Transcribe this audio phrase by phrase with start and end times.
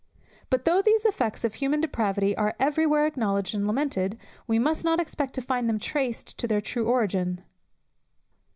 [0.49, 4.83] But though these effects of human depravity are every where acknowledged and lamented, we must
[4.83, 7.43] not expect to find them traced to their true origin.